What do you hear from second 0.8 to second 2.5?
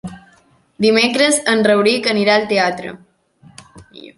Dimecres en Rauric anirà al